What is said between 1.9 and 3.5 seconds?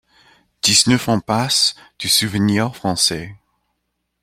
du Souvenir Français